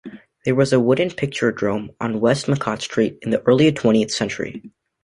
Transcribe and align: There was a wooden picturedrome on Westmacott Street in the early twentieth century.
There 0.45 0.55
was 0.55 0.73
a 0.73 0.79
wooden 0.79 1.09
picturedrome 1.11 1.93
on 2.01 2.19
Westmacott 2.19 2.81
Street 2.81 3.19
in 3.21 3.29
the 3.29 3.43
early 3.43 3.71
twentieth 3.71 4.09
century. 4.09 4.63